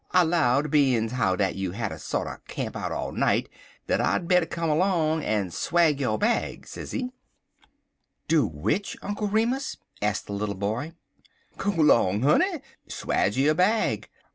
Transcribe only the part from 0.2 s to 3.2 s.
'low'd, bein's how dat you'd hatter sorter camp out all